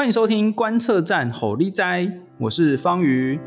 [0.00, 3.38] 欢迎收听观测站吼力哉，我是方瑜。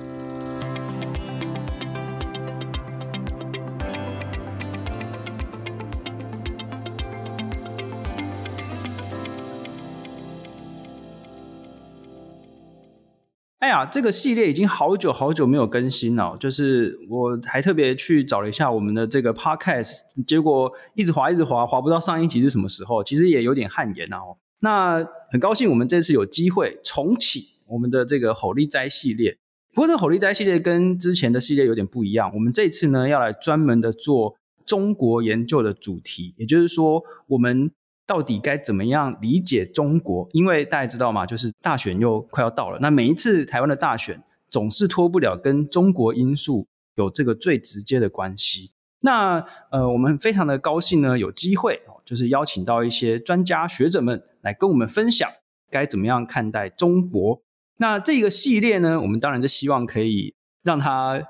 [13.57, 16.37] 哎呀，这个系列已经好久好久没有更新了。
[16.39, 24.37] 就是我还特别去找了一下我们的这个 podcast，结果一直滑一直滑，滑不到上一集是什么时候，其实也有点汗颜哦。
[24.63, 29.37] 那很高兴我们这次有机会重启我们的这个吼力哉系列。
[29.73, 34.35] 不过这吼力哉系列跟之前的系列有点不一样，我们这次呢要来专门的做
[34.65, 37.71] 中国研究的主题，也就是说我们。
[38.05, 40.27] 到底该怎么样理解中国？
[40.33, 42.77] 因为大家知道嘛，就是大选又快要到了。
[42.81, 48.71] 那每一次台湾的大选，总是脱不了跟中国因素有这个最直接的关系。
[48.99, 55.27] 那呃，我们非常的高兴呢，有机会，就是邀请到一些专家学者们来跟我们分享
[55.71, 57.41] 该怎么样看待中国。
[57.77, 61.23] 那这个系列呢，我们当然是希望可以让它。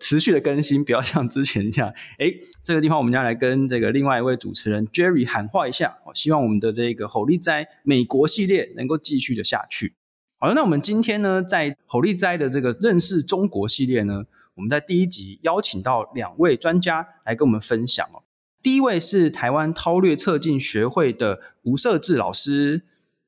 [0.00, 1.90] 持续的更新， 不要像之前这样。
[2.18, 2.26] 哎，
[2.62, 9.94] 这个地方我们要来跟这个另外一位主持人 Jerry 喊话一下，我希望我们的这个吼力哉美国系列能够继续的下去。
[10.38, 14.24] 好了，那我们今天呢，在吼力哉的这个认识中国系列呢，
[14.56, 18.23] 我们在第一集邀请到两位专家来跟我们分享哦。
[18.64, 22.80] 第一位是台湾韬略测进学会的吴社志老师。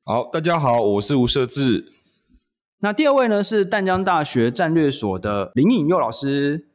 [0.03, 1.93] 好，大家好，我是吴社志。
[2.79, 6.65] 那第二位呢，是淡江大学战略所的林颖佑老师。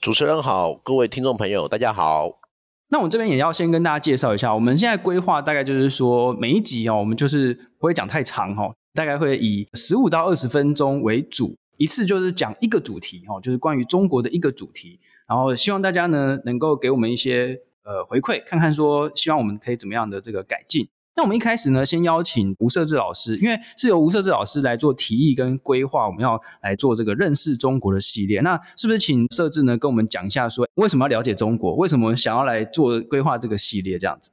[0.00, 2.40] 主持人好，各位听众朋友，大家好。
[2.88, 14.98] 那我这边也要先跟大家介绍一下，我们现在规划大概就是说，每一集哦，我们就是不会讲太长哦，大概会以十五到二十分钟为主，一次就是讲一个主题哦，就是关于中国的一个主题。
[15.28, 20.88] 然后希望大家呢能够给我们一些呃回馈，看看说希望我们可以怎么样的这个改进。
[21.14, 28.40] 那我们一开始呢，先邀请吴社志老师，因为是由吴社志老师来做提议跟规划，我们要来做这个认识中国的系列。
[28.40, 31.74] 那是不是请社志呢跟我们讲一下，说为什么要了解中国？
[31.76, 34.32] 为什么想要来做规划这个系列这样子？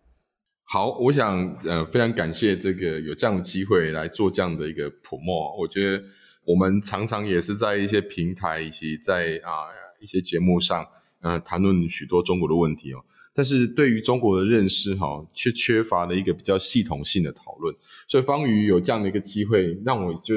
[0.66, 5.55] 好，我想呃非常感谢这个有这样的机会来做这样的一个普莫。
[5.61, 6.03] 我觉得
[6.45, 10.85] 我们常常也是在一些平台以及在啊、一些节目上，
[11.22, 13.05] 呃谈论许多中国的问题哦。
[13.33, 17.75] 但是对于中国的认识，哈，却缺乏了一个比较系统性的讨论。
[18.07, 20.35] 所以方瑜有这样的一个机会，让我就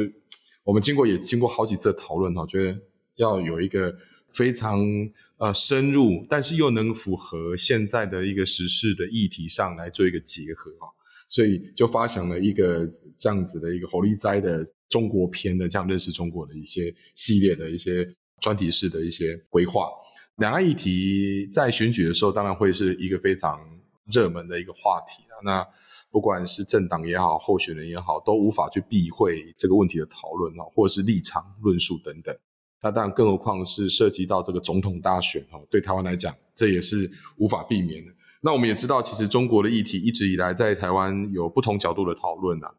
[0.65, 2.81] 我们经过也经过好几次讨论，哈，觉得
[3.17, 3.95] 要有一个
[4.33, 4.81] 非常
[5.37, 10.89] 呃深入，但是又能符合现在的一个时事的议题上来做一个结合，哈。
[11.29, 18.09] 所以就发想了一个这样子的一个吼力哉的中国篇的这样认识中国的一些系列的一些
[18.41, 19.89] 专题式的一些规划。
[20.37, 23.59] 两岸议题在选举的时候，当然会是一个非常
[24.05, 25.23] 热门的一个话题。
[25.43, 25.67] 那
[26.11, 32.37] 不管是政党也好，候选人也好，都无法去避讳这个问题的讨论啊，或者是立场论述等等。
[32.83, 38.13] 那当然，更何况是涉及到这个总统大选哈，对台湾来讲，这也是无法避免的。
[38.43, 42.75] 那我们也知道，其实中国的议题一直以来在台湾有不同角度的讨论啊。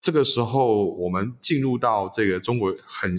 [0.00, 3.16] 这个时候，我们进入到这个中国很。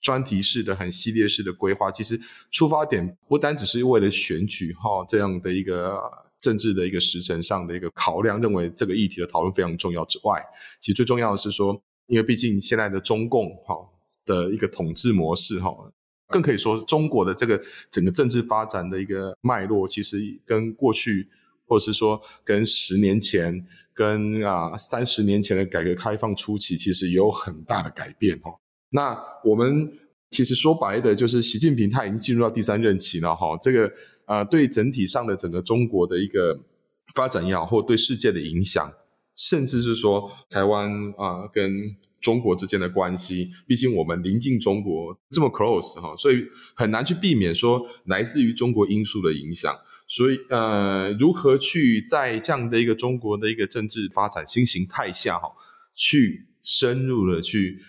[0.00, 6.00] 专题式的、很系列式的规划，其实出发点不单只是为了选举哈这样的一个
[6.40, 10.42] 政治的一个时程上的一个考量，认为这个议题的讨论非常重要之外，
[10.80, 13.76] 其实最重要的是说，因为毕竟现在的中共哈
[14.24, 15.70] 的一个统治模式哈，
[16.28, 21.28] 更可以说中国的这个整个政治发展的一个脉络，其实跟过去
[21.66, 28.50] 或者是说跟十年前、跟啊三十年前的改革开放初期，其实有很大的改变哈。
[28.90, 29.92] 那我们
[30.30, 33.56] 其实说白的，就是习近平他已经进入到第三任期了哈。
[33.60, 33.92] 这个
[34.26, 36.60] 呃，对整体上的整个中国的一个
[37.14, 38.92] 发展也好，或对世界的影响，
[39.36, 46.44] 甚至是说台湾啊、跟中国之间的关系，毕竟我们临近中国这么 close 哈，所以
[46.76, 49.76] 很难去避免说来自于中国因素的影响。
[50.06, 55.52] 所以呃，如何去在这样的一个中国的一个政治发展新形态下哈，
[55.94, 57.80] 去深入的去。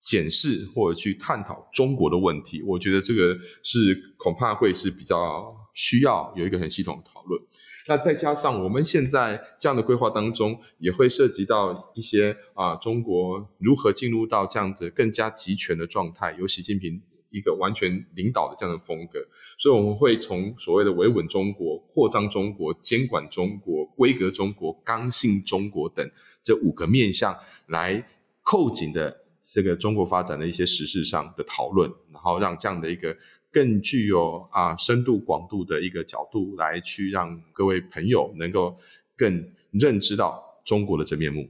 [0.00, 7.40] 检视或者去探讨中国的问题，我觉得这个是恐怕会是比较需要有一个很系统的讨论。
[7.86, 19.18] 那再加上我们现在这样的规划当中，也会涉及到一些啊，中国如何进入到这样的更加集权的状态，由习近平一个完全领导的这样的风格。
[19.58, 26.08] 所以我们会从所谓的维稳中国、扩张中国、监管中国、规格中国、刚性中国等
[26.42, 27.36] 这五个面向
[27.66, 28.06] 来
[28.42, 29.24] 扣紧的。
[29.52, 33.16] 这个中国发展的一些时事上的讨论，然后让这样的一个
[33.50, 38.78] 更具有啊深度广度的一个角度来去让各位朋友能够
[39.16, 41.48] 更认知到中国的真面目。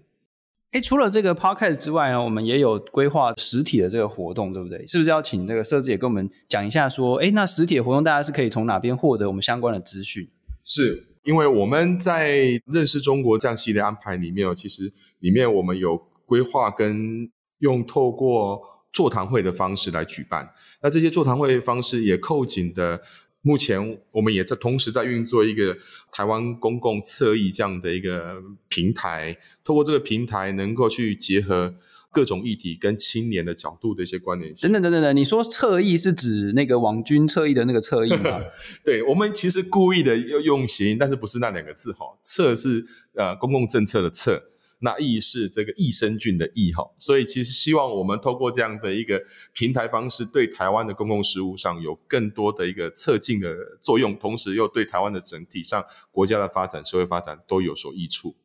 [0.72, 4.86] 哎，除了这个 podcast 之外呢，我们也有规划实体的这个活动，对不对？
[4.86, 10.28] 是不是要请那个设置也跟我们讲一下，说，哎，那实体的活动大家是可以从哪边获得我们相关的资讯？
[10.62, 17.28] 是因为我们在认识中国这样系列安排里面哦，其实里面我们有规划跟
[17.60, 18.60] 用透过
[18.92, 20.52] 座谈会的方式来举办，
[20.82, 23.00] 那这些座谈会方式也扣紧的。
[23.42, 25.74] 目前我们也在同时在运作一个
[26.12, 28.34] 台湾公共侧翼这样的一个
[28.68, 31.74] 平台，透过这个平台能够去结合
[32.10, 34.70] 各种议题跟青年的角度的一些关联性。
[34.70, 38.42] 等等等等，你说侧翼是指那个网军侧翼的那个侧翼吗？
[38.84, 42.84] 对，我们其实故意的要用谐音，但是不是那两个字哈，侧是
[43.14, 44.49] 呃公共政策的侧。
[44.82, 49.22] 那益是这个益生菌的益哈，所以其实希望我们透过这样的一个
[49.52, 58.36] 平台方式，对台湾的公共事务上有更多的一个促进的作用，同时又对台湾的整体上国家的发展、社会发展都有所益处。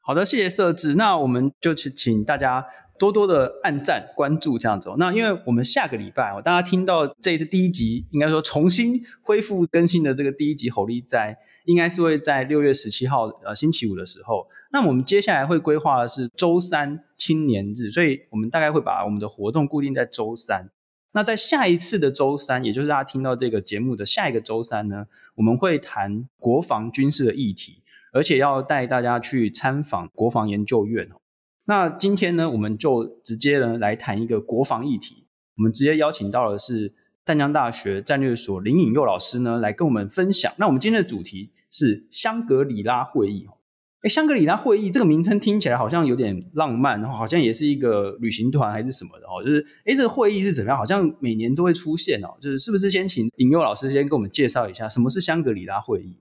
[0.00, 0.96] 好的，谢谢设置。
[0.96, 2.66] 那我们就请请大家
[2.98, 4.96] 多多的按赞、关注这样子哦。
[4.98, 14.46] 那因为我们下个礼拜哦，大家听到这一次第一集，应该说重新恢复更新的这个第一集《吼力在》，应该是会在六月十七号呃星期五的时候。
[14.74, 20.68] 那我们接下来会规划的是周三青年日，所以我们大概会把我们的活动固定在周三。
[21.12, 25.06] 那在下一次的周三，也就是大家听到这个节目的下一个周三呢，
[25.36, 31.08] 我们会谈国防军事的议题，而且要带大家去参访国防研究院。
[31.66, 36.92] 那今天呢，我们就直接呢来谈一个国防议题，我们直接邀请到的是
[37.24, 40.52] 淡江大学战略所林颖佑老师呢来跟我们分享。
[40.56, 43.46] 那我们今天的主题是香格里拉会议。
[44.04, 49.42] 哎，香格里拉会议这个名称听起来好像有点浪漫，然后好像也是一个旅行团还是什么的哦。
[49.42, 50.76] 就是，哎，这个会议是怎么样？
[50.76, 52.36] 好像每年都会出现哦。
[52.38, 56.18] 就是，是不是先请尹佑老师先跟我们介绍一下什么是香格里拉会议？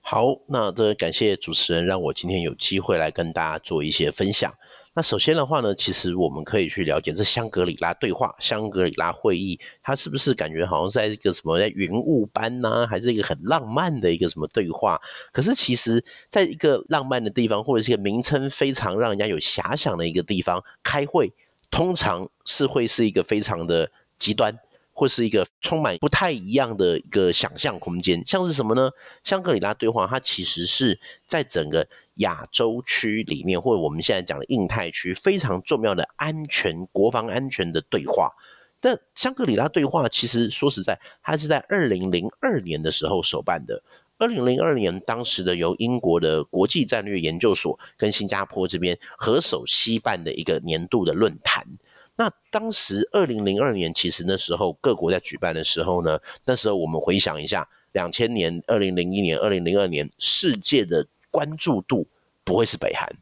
[0.00, 4.54] 好，那这感谢主持人让我今天有机会来跟大家做一些分享。
[4.98, 15.00] 那首先的话呢，其实我们可以去了解这香格里拉对话、香格里拉会议，它是不是感觉好像在一个什么在云雾般呢、还是一个很浪漫的一个什么对话？
[15.30, 21.32] 可是其实在一个浪漫的地方，或者是一个名称非常让人家有遐想的一个地方开会，
[21.70, 24.58] 通常是会是一个非常的极端。
[24.98, 28.90] 或是一个充满不太一样的一个想象空间，像是什么呢？
[29.22, 30.98] 香格里拉对话，它其实是
[31.28, 38.32] 在整个亚洲区里面，或者我们现在讲的印太区非常重要的安全、国防安全的对话。
[38.80, 43.84] 但香格里拉对话其实说实在，它是在二零零二年的时候首办的。
[44.18, 51.78] 二零零二年，当时的由英国的国际战略研究所跟新加坡这边合手西办的一个年度的论坛。
[52.20, 62.08] 那当时二零零二年，其实那时候各国在举办的时候呢，那时候我们回想一下，两千年、二零零一年、二零零二年，世界的关注度
[62.42, 63.16] 不会是北韩，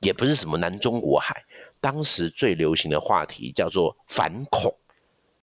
[0.00, 1.44] 也不是什么南中国海，
[1.80, 4.74] 当时最流行的话题叫做反恐。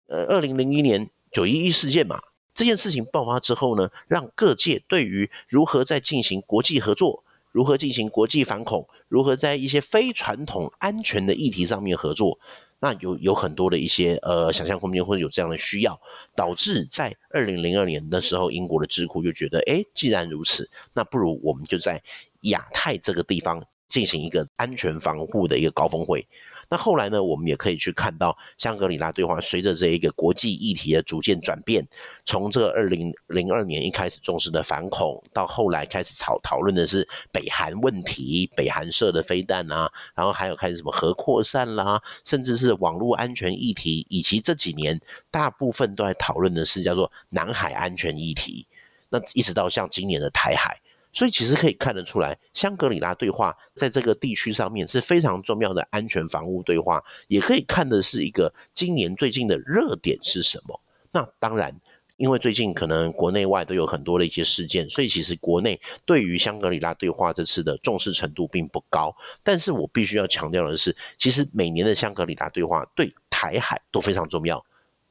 [0.08, 2.24] 呃，二零零一年九一一事件嘛，
[2.56, 12.40] 这件事情爆发之后呢，让各界对于如何在进行国际合作，如何进行国际反恐，如何在一些非传统安全的议题上面合作。
[12.80, 16.00] 那有有很多的一些呃想象空间，或者有这样的需要，
[16.36, 22.04] 导致在二零零二年的时候，英国的智库就觉得，哎，既然如此，那不如我们就在
[22.42, 26.28] 亚太这个地方进行一个安全防护的一个高峰会。
[26.70, 31.88] 那后来呢，我们也可以去看到香格里拉对话，随着这一个国际议题的逐渐转变，
[32.26, 45.00] 从这个二零零二年一开始重视的反恐，到后来开始讨讨论的是北韩问题，北韩射的飞弹啊，然后还有开始什么核扩散啦，甚至是网络安全议题，以及这几年
[45.32, 48.68] 大部分都在讨论的是叫做南海安全议题，
[49.08, 50.82] 那一直到像今年的台海。
[51.18, 60.80] 所以其实可以看得出来，香格里拉对话在这个地区上面是非常重要的安全防务对话，也可以看的是一个今年最近的热点是什么。
[61.12, 61.82] 那当然，
[62.18, 69.16] 因为最近可能国内外都有很多的一些事件，所以其实国内对于香格里拉对话这次的重视程度并不高。
[69.42, 74.64] 但是我必须要强调的是，其实每年的香格里拉对话对台海都非常重要。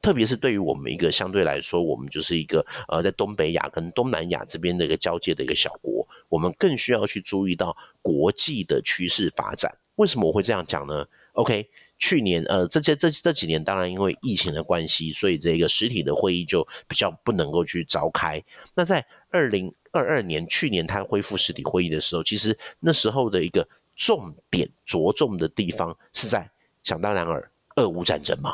[0.07, 9.79] 特别是对于我们一个相对来说，我们就是一个呃，在东北亚跟东南亚这边的一个交界的一个小国，我们更需要去注意到国际的趋势发展。
[9.97, 18.45] 为什么我会这样讲呢？OK，去年呃，这些这这几年，当然因为疫情的关系，所以这个实体的会议就比较不能够去召开。
[18.75, 26.49] 那在二零二二年，去年它恢复实体会议的时候，其实那时候的一个重点着重的地方是在
[26.81, 28.53] 想当然尔，俄乌战争嘛。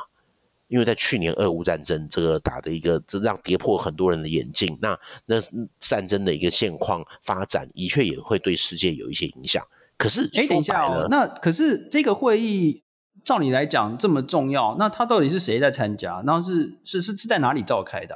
[0.73, 4.79] 因为在去年俄乌战争这个打的一个，这让跌破很多人的眼镜。
[4.81, 5.35] 那那
[5.77, 9.67] 战争的一个现况发展，的确也会对世界有一些影响。
[9.99, 12.81] 可是，哎，等一下哦，那可是这个会议
[13.23, 16.23] 照你来讲这么重要，那他到底是谁在参加？
[16.25, 18.15] 然后是是是是在哪里召开的？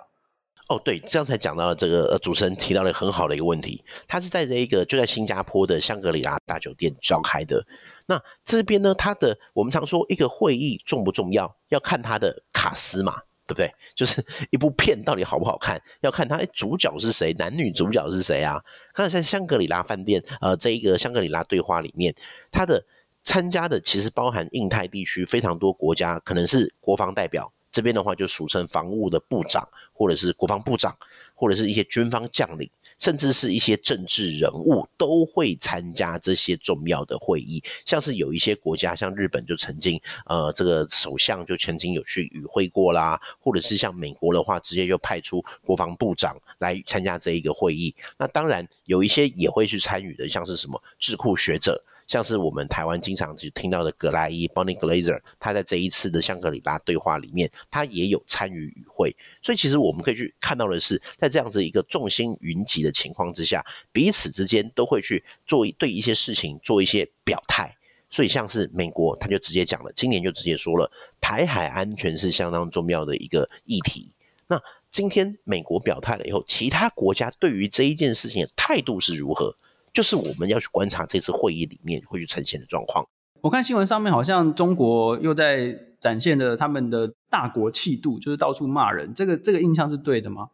[0.67, 7.67] 哦，对，这样才讲到了这个呃，主持人提到了很好的一个问题，他是在这一个就在新加坡的香格里拉大酒店召开的。
[8.07, 13.75] 那这边呢，他的我们常说一个会议重不重要，要看他的卡司嘛，对不对？
[13.95, 18.63] 就是一部片到底好不好看，要看他哎主角是谁，男女主角是谁啊？
[18.93, 22.15] 看在香格里拉饭店，呃，这一个香格里拉对话里面，
[22.49, 22.85] 他的
[23.25, 27.51] 参加的其实包含印太地区非常多国家，可能是国防代表。
[27.69, 30.97] 这边的话就俗称防务的部长，或者是国防部长，
[31.35, 37.63] 或者是一些军方将领，甚至是一些政治人物都会参加这些重要的会议。
[37.85, 47.95] 像是有一些国家，像日本就曾经，呃，这个首相就曾经有去与会过啦，或者是像美国的话，直接就派出国防部长来参加这一个会议。
[48.17, 51.83] 那当然有一些也会去参与的，像是什么智库学者。
[52.07, 59.15] 像是我们台湾经常就听到的葛莱伊 （Bonnie Glaser），他在这一次的香格里拉对话里面，他也有参与与会。
[59.41, 67.75] 所以其实我们可以去看到的是，在这样子一个众星云集的情况之下，彼此之间都会去做对一些事情做一些表态。
[68.09, 74.11] 所以像是美国，他就直接讲了，今年就直接说了，台海安全是相当重要的一个议题。
[74.47, 79.57] 那今天美国表态了以后，其他国家对于这一件事情的态度是如何？
[79.93, 83.07] 就是我们要去观察这次会议里面会去呈现的状况。
[83.41, 89.13] 我看新闻上面好像中国又在展现了他们的大国气度，就是到处骂人。
[89.13, 90.49] 这个这个印象是对的吗？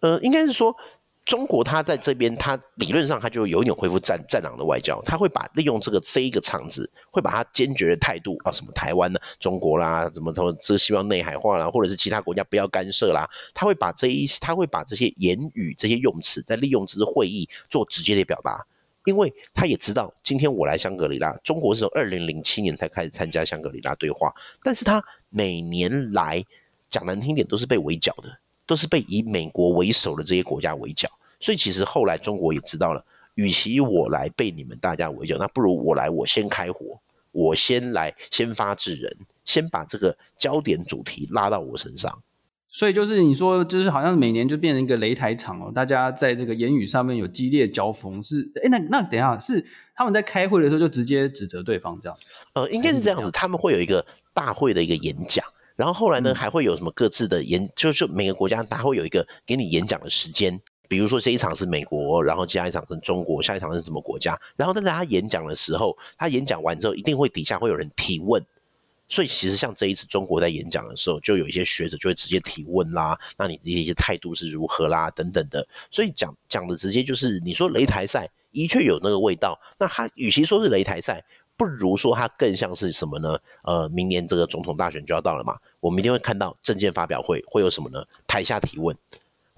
[0.00, 0.76] 呃，应该是说。
[1.30, 18.66] 中国它在这边，它理论上它就有一种恢复战战狼的外交，它会把利用这个这一个场子，会把它坚决的态度啊，什么台湾呢、中国啦，怎么说这希望内海化啦，或者是其他国家不要干涉啦，他会把这一他会把这些言语、这些用词，在利用这次会议做直接的表达，
[19.04, 24.34] 因为他也知道，今天我来香格里拉，中国是从二零零七年才开始参加香格里拉对话，
[24.64, 26.44] 但是他每年来
[26.88, 28.36] 讲难听点都是被围剿的。
[28.66, 31.10] 都是被以美国为首的这些国家围剿，
[31.40, 33.04] 所以其实后来中国也知道了，
[33.34, 37.00] 与其我来被你们大家围剿，那不如我来，我先开火，
[37.32, 42.22] 我先来，先发制人，先把这个焦点主题拉到我身上。
[42.72, 49.66] 所以就是你说，就是好像每年就变成一个擂台场哦，大家在这个言语上面有激烈交锋，是哎，那那等一下是
[49.96, 52.28] 他们在开会的时候就直接指责对方这样子？
[52.52, 55.44] 呃，应该是这样子，他们会有一个大会的一个演讲。
[55.74, 68.44] 然后后来呢，还会有什么各自的演，就是每个国家他会有一个给你演讲的时间，比如说这一场是美国，然后下一场是中国，下一场是什么国家，然后但是他演讲的时候，他演讲完之后，一定会底下会有人提问，
[69.08, 81.24] 所以其实像这一次中国在演讲的时候，就有一些学者就会直接提问啦，那你的一些态度是如何啦，等等的，所以讲讲的直接就是你说擂台赛的确有那个味道，那他与其说是擂台赛。
[81.56, 83.38] 不如说它更像是什么呢？
[83.62, 88.06] 呃，明年这个总统大选就要到了嘛，我们一定会看到政见发表会，会有什么呢？
[88.26, 88.96] 台下提问，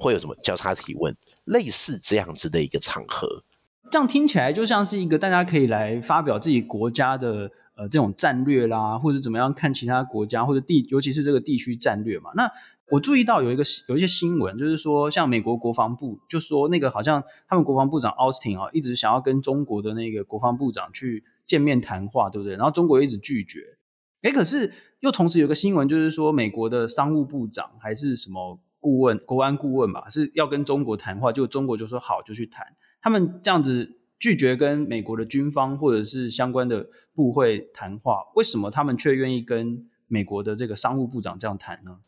[0.02, 3.44] 会有什么交叉提问，类似这样子的一个场合。
[3.90, 12.32] 这样听起来就像是一个大家可以来发表自己国家的呃这种战略啦，或者怎么样看其他国家或者地，尤其是这个地区战略嘛。
[12.34, 12.50] 那
[12.90, 21.24] 我注意到有一个有一些新闻，就是说像美国国防部就说那个好像他们国防部长奥斯汀啊，一直想要跟中国的那个国防部长去。
[21.44, 22.54] 见面谈话，对不对？
[22.54, 23.60] 然后中国一直拒绝。
[24.22, 32.66] 诶，可是又同时有个新闻，就是说美国的商务部长还是什么顾问、国安顾问吧，是要跟中国谈话，就中国就说好，就去谈。
[33.00, 42.00] 他们这样子拒绝跟美国的军方或者是相关的部会谈话，为什么他们却愿意跟美国的这个商务部长这样谈呢？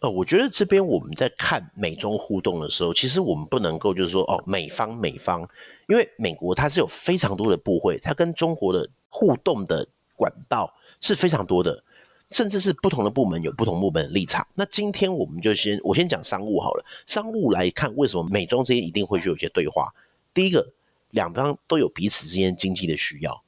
[0.00, 5.48] 呃，我觉得这边我们在看美中互动的时候，其实我们不能够就是说哦，美方美方。
[5.86, 11.84] 因为美国它是有非常多的部会，它跟中国的互动的管道是非常多的，
[12.30, 14.48] 甚至是不同的部门有不同部门的立场。
[14.54, 19.94] 那今天我们就先我先讲商务好了，商务来看为什么美中之间一定会去有一些对话。
[20.34, 20.72] 第一个，
[21.10, 23.42] 两方都有彼此之间经济的需要，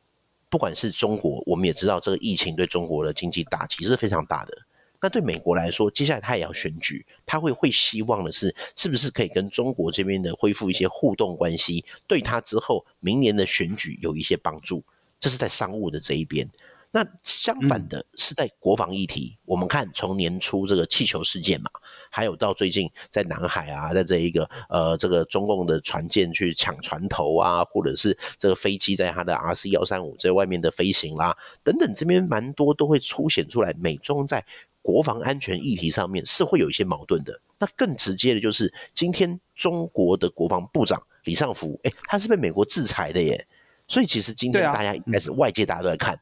[0.48, 4.58] 不管是中国，我们也知道这个疫情对中国的经济打击是非常大的。
[5.00, 14.82] 那对美国来说，接下来他也要选举，他会会希望的是，是不是可以跟中国这边的恢复一些互动关系，对他之后明年的选举有一些帮助。
[15.20, 16.48] 这是在商务的这一边。
[16.90, 21.70] 那相反的是在国防议题，嗯、我们看从年初这个气球事件嘛，
[22.10, 34.44] 还有到最近在南海啊，在这一个呃这个中共的船舰去抢船头啊，或者是这个飞机在它的 RC 幺三五在外面的飞行啦，等等，这边蛮多都会凸显出来，美中在。
[34.80, 37.42] 国防安全议题上面是会有一些矛盾的。
[37.58, 43.46] 那更直接的就是，今天中国的国防部长李尚福，诶，他是被美国制裁的耶。
[43.86, 46.18] 所以其实今天大家应该是外界大家都在看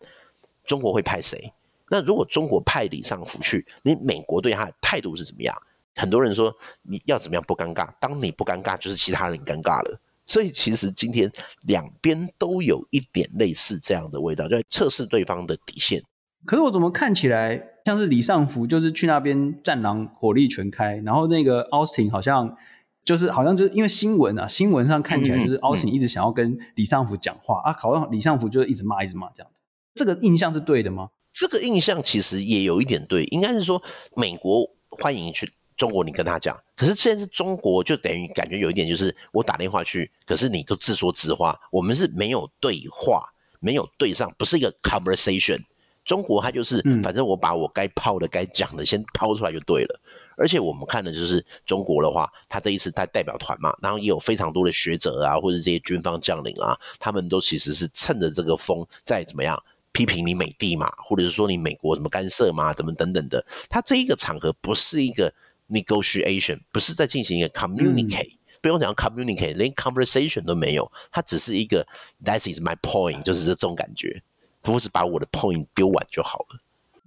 [0.66, 1.52] 中国会派谁。
[1.88, 5.56] 那如果中国派李尚福去，你美国对他的态度是怎么样？
[5.94, 7.88] 很多人说你要怎么样不尴尬？
[8.00, 10.00] 当你不尴尬，就是其他人尴尬了。
[10.26, 11.30] 所以其实今天
[11.62, 16.02] 两边都有一点类似这样的味道，就在测试对方的底线。
[16.44, 22.56] 可是我怎么看起来像是李尚福就是去那边战狼火力全开，然后那个奥斯汀好像
[23.04, 29.62] 就是好像就是因为新闻啊，新闻上看起来就是奥斯汀一直想要跟李尚福讲话、嗯嗯、啊，好像李尚福就一直骂一直骂这样子。
[29.96, 31.10] 这个印象是对的吗？
[31.32, 33.82] 这个印象其实也有一点对，应该是说
[34.14, 35.52] 美国欢迎去。
[35.76, 45.64] 中国，你跟他讲，可是现在是中国，就等于感觉有一点就是我打电话去，可是你都自说自话，我们是没有对话，没有对上，不是一个 conversation。
[46.06, 50.00] 中国它就是，反正我把我该抛的、该讲的先抛出来就对了。
[50.38, 59.62] 而且我们看的就是中国的话，他这一次带代表团嘛，然后也有非常多的学者啊，或者这些军方将领啊，他们都其实是趁着这个风在怎么样
[59.96, 63.46] 批评你美帝嘛，或者是说你美国什么干涉嘛，怎么等等的。
[63.70, 65.32] 他这一个场合不是一个。
[65.68, 71.84] Negotiation 不是在进行一个 communicate，、嗯、不用讲 communicate，连 conversation 都没有，它只是一个
[72.24, 74.22] That is my point，就是这种感觉，
[74.62, 76.60] 不是把我的 point 丢完就好了。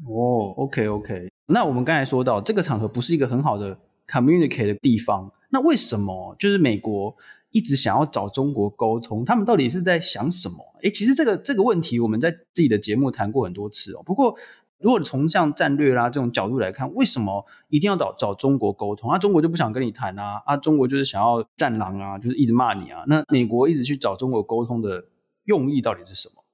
[0.06, 7.16] 哦，OK OK，那我们刚才说到这个场合不是一个很好的 communicate 的地方，那为什么就是美国
[7.52, 9.26] 一直想要找中国沟通？
[9.26, 10.58] 他们到底是在想什么？
[10.82, 14.36] 诶，其实这个这个问题我们在自己的节目谈过很多次哦，不过。
[14.82, 19.12] 如果从像战略啦这种角度来看，为什么一定要找找中国沟通？
[19.12, 23.04] 啊，中国就不想跟你谈啊，啊，中国就是想要战狼啊，就是一直骂你啊。
[23.06, 25.04] 那美国一直去找中国沟通的
[25.44, 26.46] 用意到底是什么？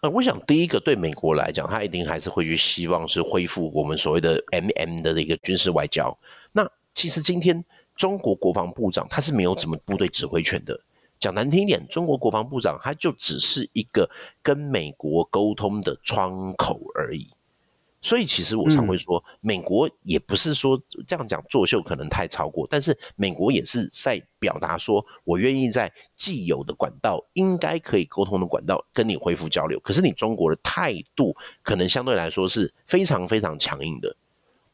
[0.00, 6.18] 呃，我想第一个对美国来讲，他一定还是会去希望是恢复我们所谓的 MM 的一个军事外交。
[6.52, 10.80] 那其实今天中国国防部长他是没有什么部队指挥权的。
[11.20, 14.10] 讲难听一点，中国国防部长他就只是一个
[14.42, 17.30] 跟美国沟通的窗口而已。
[18.02, 29.80] 所以其实我常会说，美国也不是说这样讲作秀可能太超过，但是美国也是在表达说，我愿意在既有的管道，应该可以沟通的管道跟你恢复交流。
[29.80, 34.16] 可是你中国的态度可能相对来说是非常非常强硬的。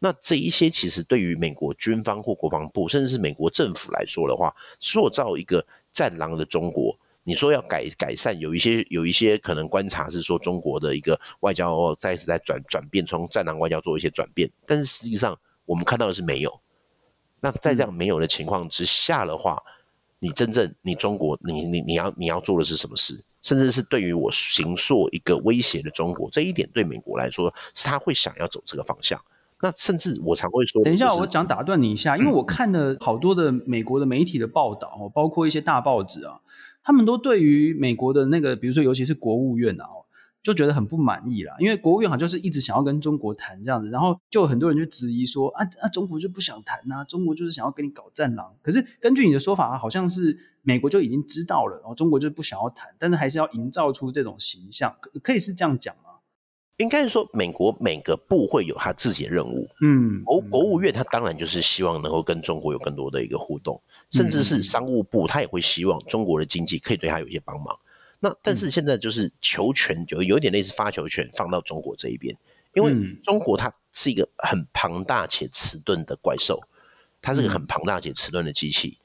[0.03, 6.99] 那这一些其实对于美国军方或国防部，甚至是美国政府来说的话，塑造一个战狼的中国。
[7.23, 16.61] 你说要改改善，有一些有一些可能观察是说中国的一个外交再次在转转变，从战狼外交做一些转变，但是实际上我们看到的是没有。
[17.43, 19.63] 那在这样没有的情况之下的话，
[20.19, 23.23] 你真正你中国你你你要你要做的是什么事？
[23.43, 29.23] 甚至是对于我形塑一个威胁的中国，这一点对美国来说是他会想要走这个方向。
[29.63, 36.41] 那甚至我常会说，等一下我想打断你一下，因为我看了好多的美国的媒体的报道，包括一些大报纸啊。
[36.83, 39.85] 他们都对于美国的那个，比如说，尤其是国务院啊，
[40.43, 41.55] 就觉得很不满意啦。
[41.59, 48.55] 因为国务院好像就是一直想要跟中国谈这样子，然后就很多人就质疑说啊啊，中国就不想谈呐，中国就是想要跟你搞战狼。
[48.63, 56.10] 可是根据你的说法，好像是美国就已经知道了，然后中国就不想要谈，但是还是要营造出这种形象，可可以是这样讲吗？
[56.81, 59.69] 应该是说，美国每个部会有他自己的任务。
[59.83, 67.79] 嗯，国国务院他当然就是希望能够跟中国有更多的一个互动，甚至是商务部他也会希望中国的经济可以对他有一些帮忙。
[68.19, 72.39] 那但是现在就是球权有有点类似发球权放到中国这一边，
[72.73, 76.63] 因为中国它是一个很庞大且迟钝的怪兽，
[77.21, 78.97] 它是个很庞大且迟钝的机器。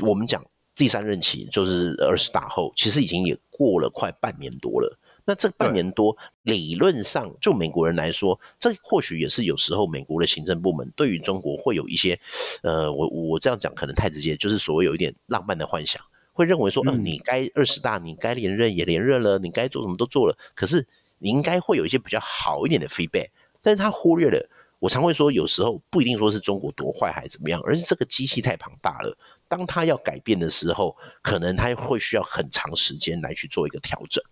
[0.00, 4.98] 我们讲第三任期就是二十大后，其实已经也过了快半年多了。
[5.24, 12.18] 那这半年多，理论上就美国人来说，这或许也是有时候美国的行政部门对于中国会有一些，
[12.62, 16.02] 呃，我我这样讲可能太直接，就是所谓有一点浪漫的幻想，
[16.32, 20.86] 会认为说，嗯，你该二十大，你该连任也连任了，你该做什么都做了，可是
[21.18, 23.28] 你应该会有一些比较好一点的 feedback，
[23.62, 29.16] 但是他忽略了，我常会说，有时候不一定说是中国多坏还是怎么样，而是这个机器太庞大了，
[29.48, 34.24] 当他要改变的时候，可能他会需要很长时间来去做一个调整。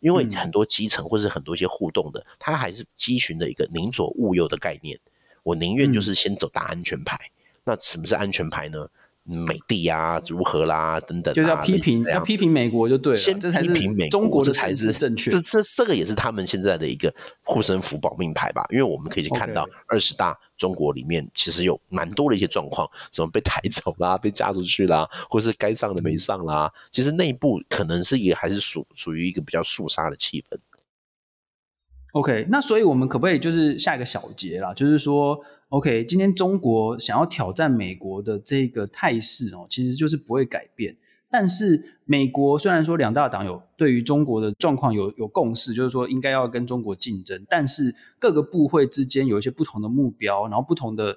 [0.00, 4.98] 因为很多基层或是很多一些互动的，它还是基循的一个宁左勿右的概念。
[5.42, 7.30] 我宁愿就是先走大安全牌。
[7.62, 8.88] 那什么是安全牌呢？
[9.30, 13.16] 美帝啊，如何啦，等等，就是要批评，要批评美国就对了。
[13.16, 15.30] 先批评美国，中国这才是正确。
[15.30, 18.64] 这这这个也是他们现在的一个护身符保命牌吧？
[18.70, 26.72] 因为我们可以去看到二十大中国里面其实有蛮多的一些状况，什么被抬走啦，被嫁出去啦，或是该上的没上啦。
[26.90, 30.58] 其实内部可能是一个还是属属于一个比较肃杀的气氛。
[32.12, 34.74] OK，那所以我们可不可以就是下一个小结啦？
[34.74, 35.40] 就是说。
[35.70, 40.96] OK，今天中国想要挑战美国的这个态势哦，其实就是不会改变。
[41.30, 51.16] 但是美国虽然说两大党有对于中国的状况有有共识，就是说应该要跟中国竞争，但是各个部会之间有一些不同的目标，然后不同的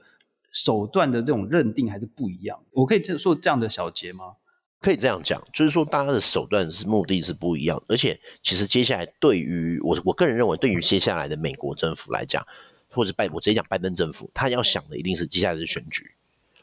[0.51, 2.59] 手段的这种认定还是不一样。
[2.73, 4.33] 我可以这说这样的小结吗？
[4.83, 12.45] 可以这样讲，就是说大家的手段是目的是不一样，而且其实接下来对于我我个人认为，对于接下来的美国政府来讲，
[12.89, 16.11] 或者拜我直接讲拜登政府，他要想的一定是接下来的选举。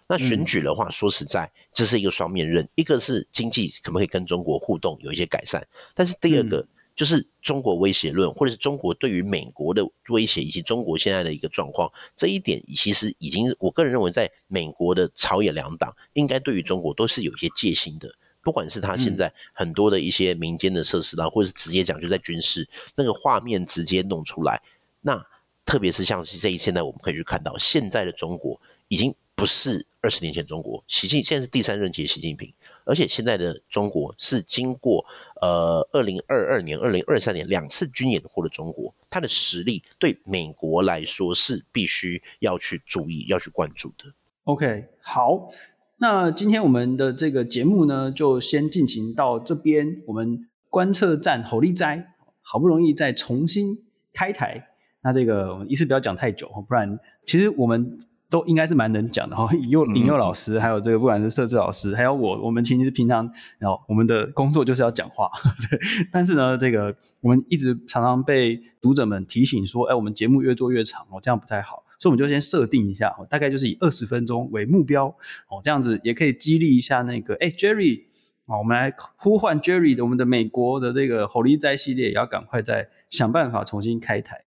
[0.06, 6.66] 那选举的话，嗯、说实在，这是一个双面刃，一个是经济可不可以跟中国互动有一些改善，但是第二个。
[7.00, 18.14] 就是中国威胁论，或者是中国对于美国的威胁，以及中国现在的一个状况，这一点其实已经，我个人认为，在美国的朝野两党应该对于中国都是有一些戒心的。
[18.42, 24.60] 不管是他现在很多的一些民间的设施啦，或者是直接讲就在军事那个画面直接弄出来，
[25.00, 25.24] 那
[25.64, 32.52] 特别是像是这一现在我们可以去看到，现在的中国已经不是二十年前中国，习近现在是第三任期的习近平。
[32.90, 35.04] 而且现在的中国是经过
[35.40, 44.12] 呃二零二二年、二零二三年两次军演后的中国，它的实力对美国来说是必须要去注意、要去关注的。
[44.42, 45.50] OK，好，
[45.98, 50.02] 那今天我们的这个节目呢，就先进行到这边。
[50.08, 53.78] 我们观测站猴力哉好不容易再重新
[54.12, 54.66] 开台，
[55.04, 57.96] 那这个我们一次不要讲太久，不然其实我们。
[58.30, 65.28] 都应该是蛮能讲的哈，引诱引诱老师，还有这个不管是设置老师，还有我，我们其实平常，然后我们的工作就是要讲话，
[65.68, 65.78] 对。
[66.12, 75.06] 但是呢，这个我们一直常常被读者们提醒说，哎，我们节目越做越长哦，这样不太好，所以我们就先设定一下，大概就是以二十分钟为目标
[75.48, 78.04] 哦，这样子也可以激励一下那个，哎，Jerry，
[78.46, 84.44] 我们来呼唤 Jerry 的我们的美国的这个猴力哉系列，也要赶快再想办法重新开台，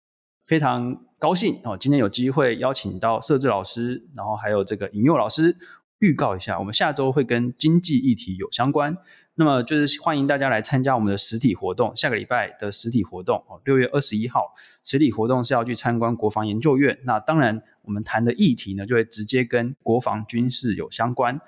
[0.54, 0.96] 非常。
[1.18, 5.56] 高兴哦，今天有机会邀请到设置老师，然后还有这个引诱老师，
[6.00, 8.96] 预告一下，我们下周会跟经济议题有相关。
[9.36, 17.00] 那么就是欢迎大家来参加我们的实体活动，下个礼拜的实体活动哦，六月二十一号，实体活动是要去参观国防研究院。
[17.06, 21.40] 那当然，我们谈的议题呢，就会直接跟国防军事有相关。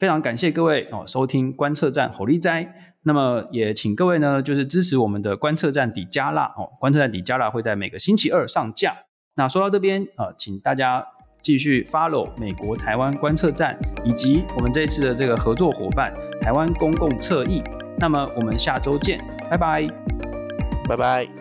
[0.00, 2.74] 非常感谢各位哦，收听观测站猴力哉。
[3.02, 6.70] 那么也请各位呢，就是支持我们的观测站底加辣哦。
[6.80, 8.96] 观测站底加辣会在每个星期二上架。
[9.36, 11.06] 那说到这边啊、请大家
[11.42, 17.62] 继续 follow 美国台湾观测站，以及我们这一次的这个合作伙伴台湾公共测翼。
[17.98, 19.18] 那么我们下周见，
[19.50, 19.86] 拜拜，
[20.88, 21.39] 拜拜。